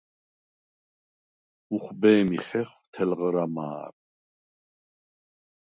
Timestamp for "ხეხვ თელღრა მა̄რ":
2.47-3.93